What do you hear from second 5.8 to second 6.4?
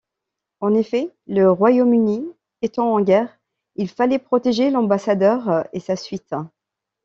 suite.